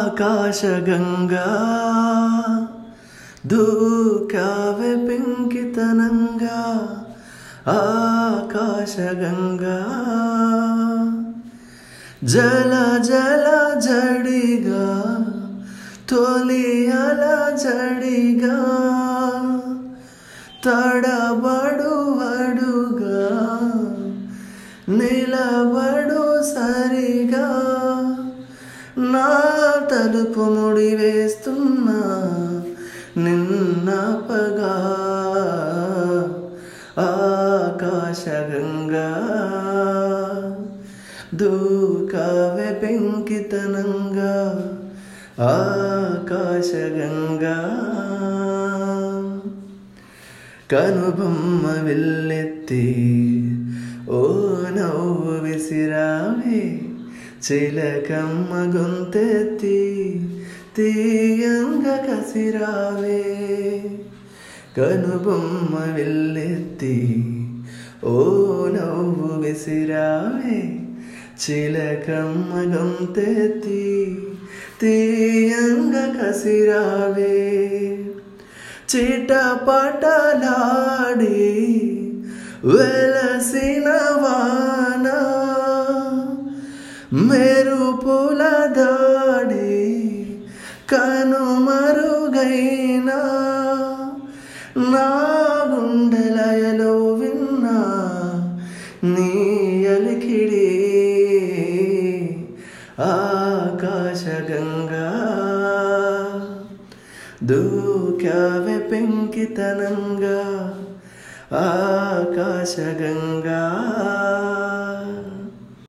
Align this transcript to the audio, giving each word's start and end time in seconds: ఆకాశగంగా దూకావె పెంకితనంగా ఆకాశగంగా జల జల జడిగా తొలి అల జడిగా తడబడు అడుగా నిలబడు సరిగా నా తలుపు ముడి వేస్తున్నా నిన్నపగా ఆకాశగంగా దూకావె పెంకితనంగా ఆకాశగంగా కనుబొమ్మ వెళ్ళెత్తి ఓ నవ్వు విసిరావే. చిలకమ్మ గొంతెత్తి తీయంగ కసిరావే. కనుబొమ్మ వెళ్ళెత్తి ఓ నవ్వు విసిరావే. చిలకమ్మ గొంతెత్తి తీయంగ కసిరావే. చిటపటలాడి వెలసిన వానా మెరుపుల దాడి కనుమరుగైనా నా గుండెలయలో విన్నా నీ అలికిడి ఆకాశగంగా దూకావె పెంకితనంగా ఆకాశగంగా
ఆకాశగంగా 0.00 1.48
దూకావె 3.50 4.92
పెంకితనంగా 5.06 6.60
ఆకాశగంగా 7.72 9.78
జల 12.24 12.72
జల 13.08 13.46
జడిగా 13.80 14.86
తొలి 16.10 16.66
అల 17.00 17.24
జడిగా 17.62 18.56
తడబడు 20.64 21.92
అడుగా 22.30 23.20
నిలబడు 24.90 26.24
సరిగా 26.48 27.46
నా 29.12 29.28
తలుపు 29.90 30.44
ముడి 30.54 30.88
వేస్తున్నా 30.96 32.00
నిన్నపగా 33.16 34.72
ఆకాశగంగా 37.04 39.06
దూకావె 41.34 42.68
పెంకితనంగా 42.82 44.34
ఆకాశగంగా 45.48 47.56
కనుబొమ్మ 50.72 51.66
వెళ్ళెత్తి 51.86 52.84
ఓ 54.08 54.20
నవ్వు 54.76 55.32
విసిరావే. 55.44 56.60
చిలకమ్మ 57.40 58.78
గొంతెత్తి 58.78 60.20
తీయంగ 60.76 61.96
కసిరావే. 61.96 63.24
కనుబొమ్మ 64.76 65.94
వెళ్ళెత్తి 65.94 67.24
ఓ 68.04 68.22
నవ్వు 68.66 69.40
విసిరావే. 69.40 70.78
చిలకమ్మ 71.50 72.76
గొంతెత్తి 72.76 74.18
తీయంగ 74.80 76.20
కసిరావే. 76.20 77.50
చిటపటలాడి 78.96 79.80
వెలసిన 82.64 83.88
వానా 83.88 85.39
మెరుపుల 87.10 88.42
దాడి 88.76 89.78
కనుమరుగైనా 90.92 91.58
నా 94.92 95.08
గుండెలయలో 95.70 96.92
విన్నా 97.20 97.78
నీ 99.04 99.32
అలికిడి 99.94 100.68
ఆకాశగంగా 103.08 105.08
దూకావె 107.50 108.78
పెంకితనంగా 108.90 110.40
ఆకాశగంగా 111.62 113.62